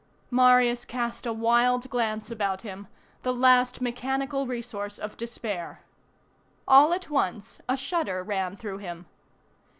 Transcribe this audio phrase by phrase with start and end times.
[0.31, 2.87] Marius cast a wild glance about him,
[3.21, 5.83] the last mechanical resource of despair.
[6.67, 9.05] All at once a shudder ran through him.